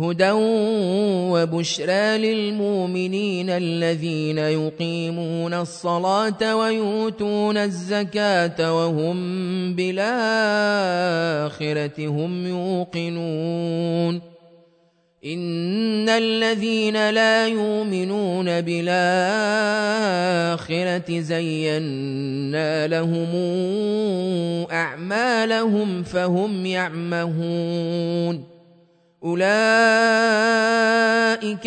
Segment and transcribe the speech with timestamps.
[0.00, 0.30] هدى
[1.32, 9.16] وبشرى للمؤمنين الذين يقيمون الصلاة ويؤتون الزكاة وهم
[9.74, 10.08] بالآخرة
[12.08, 14.20] هم يوقنون.
[15.24, 18.80] إن الذين لا يؤمنون بالآخرة
[21.20, 23.28] زينا لهم
[24.72, 28.55] أعمالهم فهم يعمهون.
[29.24, 29.46] أولئك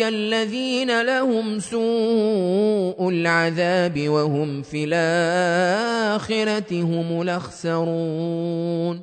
[0.00, 9.00] الذين لهم سوء العذاب وهم في الآخرة هم الأخسرون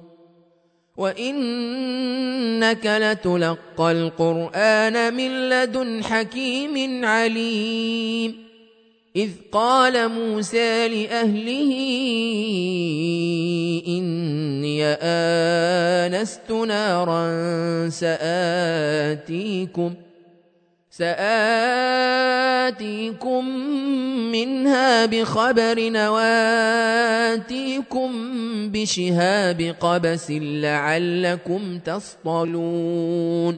[0.97, 8.46] وإنك لتلقى القرآن من لدن حكيم عليم
[9.15, 11.71] إذ قال موسى لأهله
[13.87, 19.93] إني آنست نارا سآتيكم
[20.97, 23.45] سآتيكم
[24.31, 26.91] منها بخبر نواتيكم
[28.71, 33.57] بشهاب قبس لعلكم تصطلون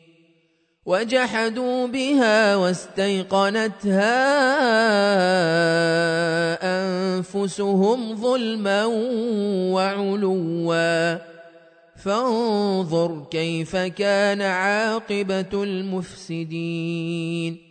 [0.85, 4.21] وجحدوا بها واستيقنتها
[6.63, 8.85] أنفسهم ظلما
[9.73, 11.17] وعلوا.
[12.03, 17.70] فانظر كيف كان عاقبة المفسدين.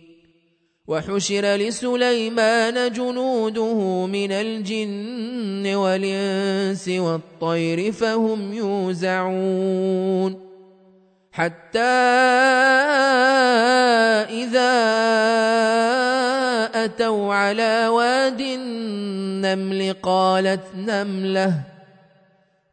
[0.91, 10.39] وحشر لسليمان جنوده من الجن والإنس والطير فهم يوزعون
[11.31, 11.79] حتى
[14.43, 14.71] إذا
[16.85, 21.70] أتوا على واد النمل قالت نملة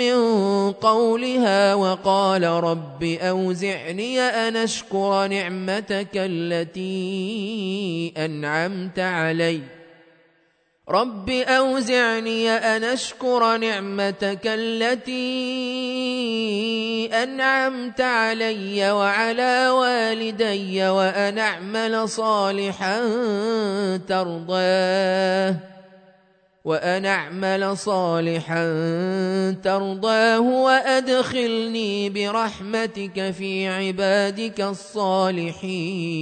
[0.00, 9.60] من قولها وقال رب أوزعني أن أشكر نعمتك التي أنعمت عليّ.
[10.88, 15.20] رب أوزعني أن أشكر نعمتك التي
[17.22, 23.00] أنعمت علي وعلى والدي وأن أعمل صالحا
[24.08, 25.69] ترضاه.
[26.64, 28.64] وأن أعمل صالحا
[29.64, 36.20] ترضاه وأدخلني برحمتك في عبادك الصالحين.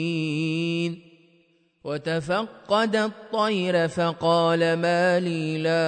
[1.85, 5.79] وتفقد الطير فقال ما لي لا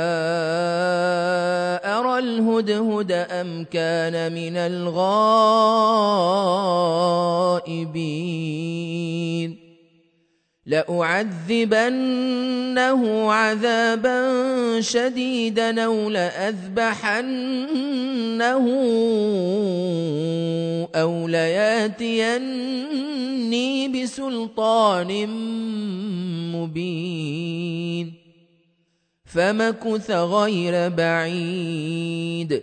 [1.98, 5.10] أرى الهدهد أم كان من الغائبين.
[10.70, 12.12] لأعذبنه
[13.32, 14.20] عذابا
[14.80, 17.24] شديدا أو لأذبحنه
[20.94, 22.28] أو ليأتيني
[23.88, 25.26] بسلطان
[26.52, 28.12] مبين.
[29.24, 32.62] فمكث غير بعيد.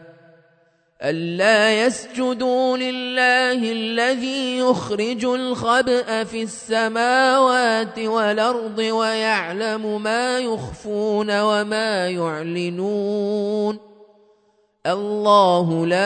[1.03, 13.79] ألا يسجدوا لله الذي يخرج الخبأ في السماوات والأرض ويعلم ما يخفون وما يعلنون
[14.85, 15.97] الله لا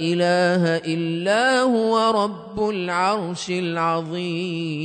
[0.00, 4.84] إله إلا هو رب العرش العظيم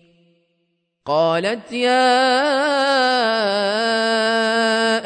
[1.05, 2.11] قالت يا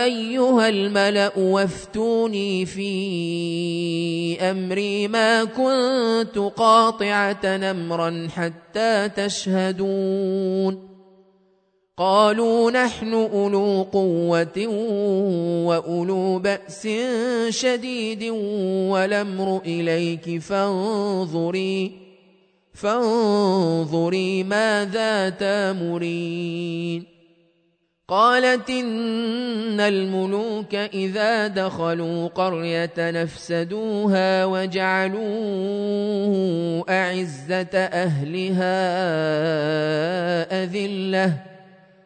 [0.04, 10.90] أيها الملأ وافتوني في أمري ما كنت قاطعة أمرا حتى تشهدون.
[11.98, 14.68] قالوا نحن أولو قوة
[15.66, 16.88] وأولو بأس
[17.50, 18.24] شديد
[18.92, 22.05] والأمر إليك فانظري.
[22.76, 27.16] فانظري ماذا تامرين
[28.08, 35.24] قالت إن الملوك إذا دخلوا قرية نفسدوها وجعلوا
[36.90, 38.76] أعزة أهلها
[40.64, 41.34] أذلة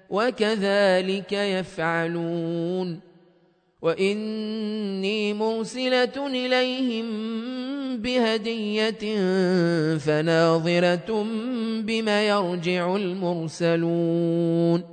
[0.09, 2.99] وكذلك يفعلون
[3.81, 7.05] وإني مرسلة إليهم
[7.98, 9.17] بهدية
[9.98, 11.25] فناظرة
[11.81, 14.84] بما يرجع المرسلون.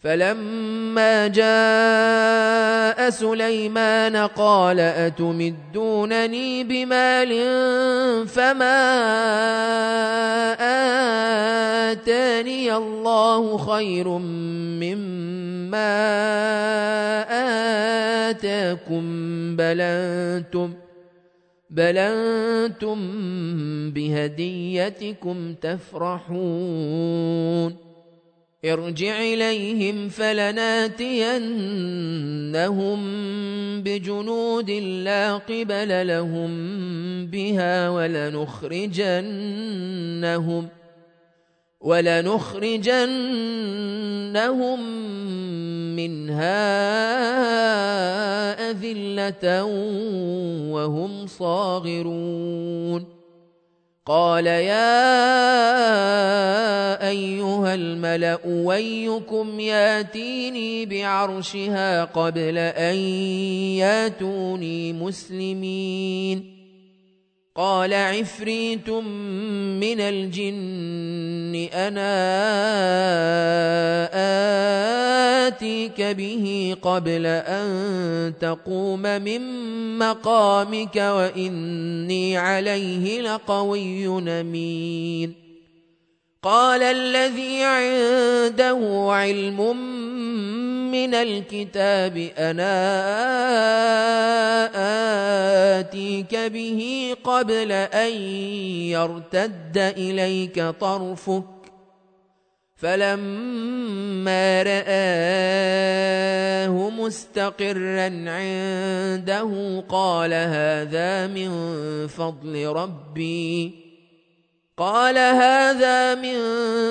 [0.00, 7.32] فلما جاء سليمان قال أتمدونني بمال
[8.28, 8.80] فما
[11.92, 14.08] آتاني الله خير
[14.78, 15.88] مما
[18.30, 19.02] آتاكم
[19.56, 20.74] بل أنتم
[21.70, 22.98] بل أنتم
[23.90, 27.08] بهديتكم تفرحون
[28.64, 30.98] ارجع اليهم فلناتينهم
[33.82, 36.50] بجنود لا قبل لهم
[37.26, 39.08] بها ولنخرجنهم
[41.80, 42.88] ولنخرجنهم
[45.98, 46.70] منها
[48.70, 49.64] أذلة
[50.70, 53.18] وهم صاغرون.
[54.06, 55.18] قال يا
[57.08, 62.96] أيها الملأ ويكم ياتيني بعرشها قبل أن
[63.76, 66.57] ياتوني مسلمين.
[67.58, 72.14] قال عفريت من الجن أنا
[75.46, 79.42] آتيك به قبل أن تقوم من
[79.98, 84.06] مقامك وإني عليه لقوي
[84.40, 85.34] أمين.
[86.42, 89.76] قال الذي عنده علم
[90.90, 92.74] من الكتاب أنا
[95.78, 98.12] آتيك به قبل أن
[98.92, 101.44] يرتد إليك طرفك.
[102.76, 105.88] فلما رآه
[106.90, 111.50] مستقرا عنده قال هذا من
[112.06, 113.87] فضل ربي.
[114.78, 116.36] قال هذا من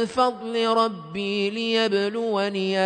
[0.06, 2.80] فضل ربي ليبلوني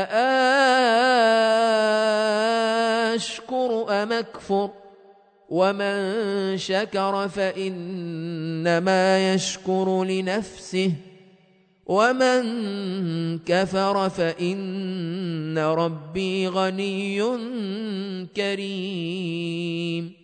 [3.13, 4.69] أشكر أم أكفر
[5.49, 10.91] ومن شكر فإنما يشكر لنفسه
[11.85, 12.43] ومن
[13.39, 17.21] كفر فإن ربي غني
[18.35, 20.20] كريم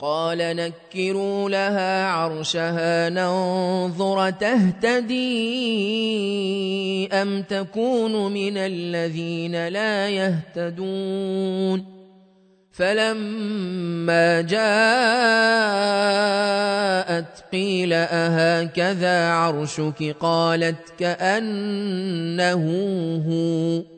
[0.00, 5.18] قال نكروا لها عرشها ننظر تهتدي
[7.12, 11.84] أم تكون من الذين لا يهتدون.
[12.72, 14.64] فلما جاءت
[17.52, 22.64] قيل أهكذا عرشك؟ قالت كأنه
[23.28, 23.97] هو.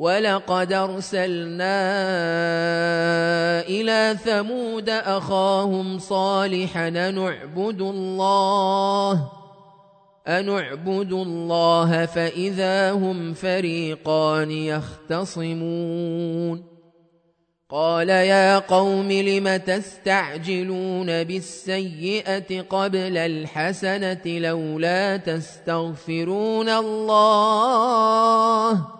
[0.00, 1.80] ولقد ارسلنا
[3.60, 9.30] إلى ثمود اخاهم صالحا نعبد الله
[10.28, 15.90] ان اعبدوا الله فاذا هم فريقان يختصمون
[17.70, 28.99] قال يا قوم لم تستعجلون بالسيئه قبل الحسنه لولا تستغفرون الله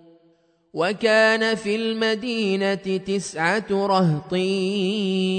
[0.73, 4.33] وكان في المدينة تسعة رهط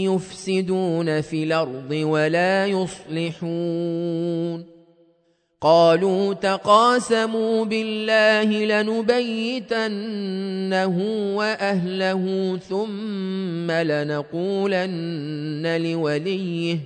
[0.05, 4.13] يفسدون في الأرض ولا يصلحون.
[5.61, 9.79] قالوا تقاسموا بالله لنبيتنه
[11.37, 15.03] وأهله ثم لنقولن
[15.83, 16.79] لوليه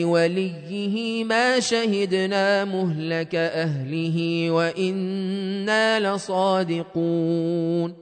[0.00, 7.94] لوليه ما شهدنا مهلك أهله وإنا لصادقون.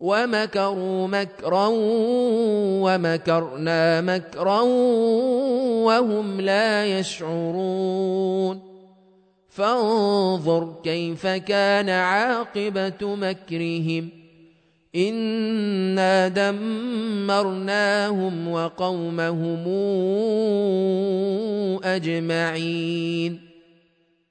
[0.00, 1.68] ومكروا مكرا
[2.82, 4.60] ومكرنا مكرا
[5.82, 8.60] وهم لا يشعرون.
[9.48, 14.21] فانظر كيف كان عاقبة مكرهم.
[14.96, 19.64] انا دمرناهم وقومهم
[21.84, 23.40] اجمعين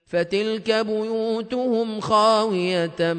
[0.05, 3.13] فتلك بيوتهم خاويه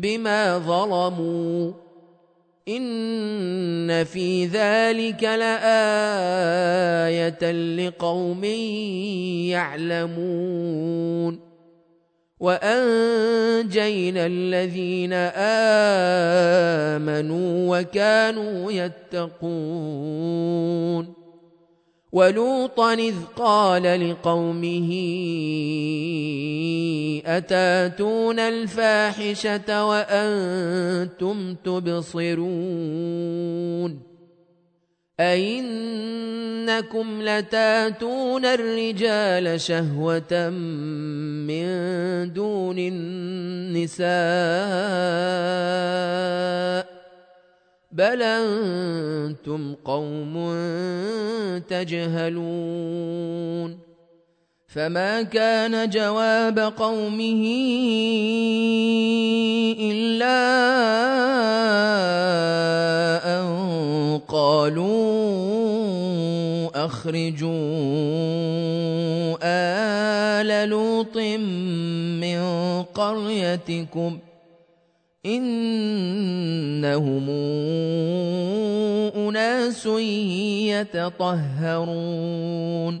[0.00, 1.72] بما ظلموا
[2.68, 6.20] ان في ذلك لايه
[7.52, 8.44] لقوم
[10.04, 11.49] يعلمون
[12.40, 15.12] وأنجينا الذين
[16.96, 20.40] آمنوا وكانوا يتقون
[22.12, 24.90] ولوطا إذ قال لقومه
[27.26, 33.30] أتاتون الفاحشة وأنتم تبصرون
[35.20, 40.48] أئنكم لتاتون الرجال شهوة
[41.48, 41.66] من
[42.32, 44.10] دون النساء
[47.92, 50.34] بل أنتم قوم
[51.68, 53.10] تجهلون
[54.68, 57.42] فما كان جواب قومه
[59.80, 60.40] إلا
[63.26, 63.59] أن
[64.30, 64.86] قالوا
[66.84, 67.50] أخرجوا
[69.42, 71.16] آل لوط
[72.22, 72.40] من
[72.82, 74.18] قريتكم
[75.26, 77.30] إنهم
[79.16, 79.86] أناس
[81.66, 83.00] يتطهرون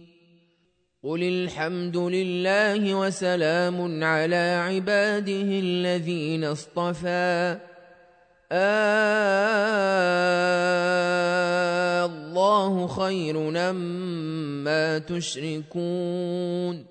[1.03, 7.57] قل الحمد لله وسلام على عباده الذين اصطفى.
[8.51, 8.85] آه
[12.05, 16.90] الله خير أما تشركون.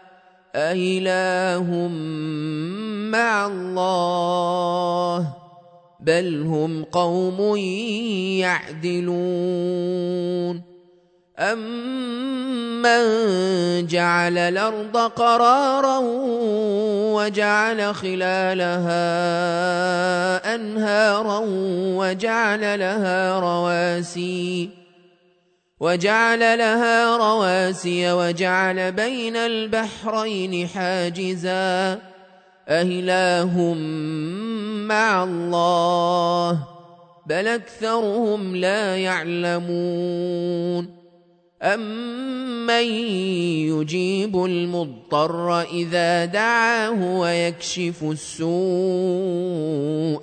[0.55, 1.87] أإله
[3.11, 5.27] مع الله
[5.99, 7.55] بل هم قوم
[8.85, 10.61] يعدلون
[11.39, 13.01] أمن
[13.87, 15.99] جعل الأرض قرارا
[17.13, 18.95] وجعل خلالها
[20.55, 21.41] أنهارا
[21.97, 24.80] وجعل لها رواسي
[25.81, 31.99] وجعل لها رواسي وجعل بين البحرين حاجزا.
[32.69, 33.73] أهله
[34.87, 36.67] مع الله
[37.25, 41.01] بل أكثرهم لا يعلمون.
[41.63, 42.83] أمن
[43.73, 48.51] يجيب المضطر إذا دعاه ويكشف السوء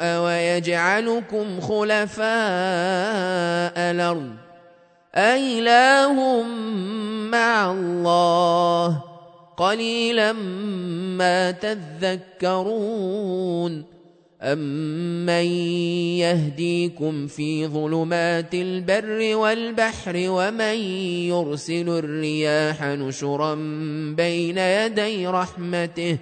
[0.03, 2.29] ويجعلكم خلفاء
[3.91, 4.48] الأرض.
[5.15, 6.43] أإله
[7.33, 9.03] مع الله
[9.57, 10.33] قليلا
[11.19, 13.19] ما تذكرون
[14.43, 15.47] أمن
[16.23, 20.79] يهديكم في ظلمات البر والبحر ومن
[21.29, 23.55] يرسل الرياح نشرا
[24.17, 26.19] بين يدي رحمته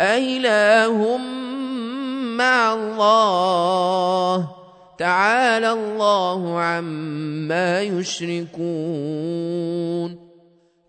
[0.00, 1.16] أإله
[2.36, 4.59] مع الله
[5.00, 8.60] تعالى الله عما يشركون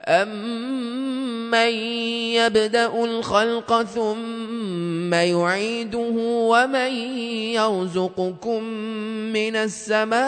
[0.08, 1.72] أمن
[2.36, 6.16] يَبْدَأُ الْخَلْقَ ثُمَّ يُعِيدُهُ
[6.52, 6.92] وَمَن
[7.56, 8.64] يَرْزُقُكُم
[9.32, 10.22] مِّنَ السَّمَاءِ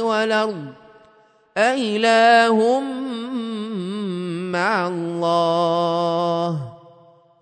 [0.00, 0.64] وَالْأَرْضِ
[1.56, 2.80] أَإِلَٰهٌ
[4.54, 6.65] مَّعَ اللَّهِ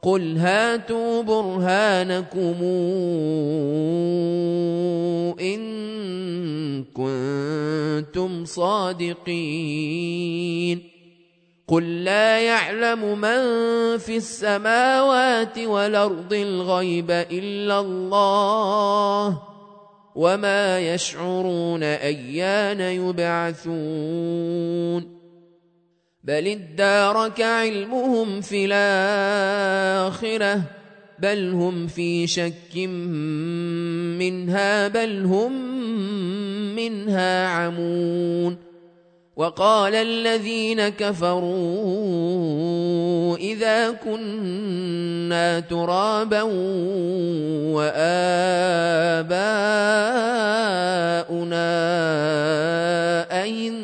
[0.04, 2.56] قُلْ هَاتُوا بُرْهَانَكُمْ
[5.40, 5.60] إِن
[6.92, 9.34] كُنتُمْ صَادِقِينَ
[11.68, 13.40] قُل لَّا يَعْلَمُ مَن
[13.98, 19.42] فِي السَّمَاوَاتِ وَالْأَرْضِ الْغَيْبَ إِلَّا اللَّهُ
[20.14, 24.34] وَمَا يَشْعُرُونَ أَيَّانَ يُبْعَثُونَ
[26.24, 30.62] بل ادارك علمهم في الآخرة
[31.18, 32.76] بل هم في شك
[34.18, 35.52] منها بل هم
[36.76, 38.74] منها عمون.
[39.36, 41.46] وقال الذين كفروا
[43.36, 46.42] إذا كنا ترابا
[47.72, 48.54] وآباؤنا
[53.42, 53.83] أئنا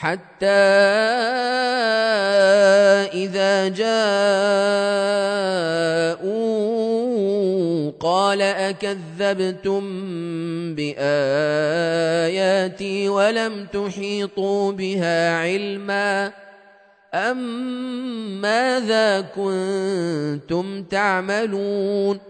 [0.00, 0.46] حتى
[3.12, 3.90] إذا جاءوا
[8.00, 9.80] قال أكذبتم
[10.74, 11.08] بآياتي
[13.08, 16.32] ولم تحيطوا بها علما
[17.14, 22.29] أم ماذا كنتم تعملون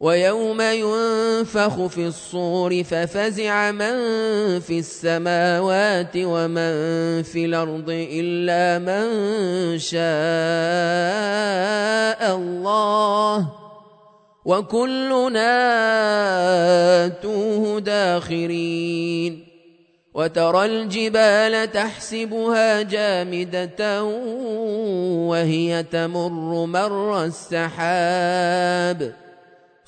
[0.00, 3.96] ويوم ينفخ في الصور ففزع من
[4.60, 6.72] في السماوات ومن
[7.22, 9.08] في الأرض إلا من
[9.78, 10.00] شاء
[12.36, 13.48] الله
[14.44, 15.56] وكلنا
[17.06, 19.46] آتوه داخرين
[20.14, 24.04] وترى الجبال تحسبها جامدة
[25.28, 29.25] وهي تمر مر السحاب